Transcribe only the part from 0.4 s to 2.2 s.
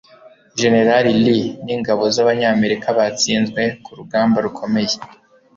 jenerali lee n'ingabo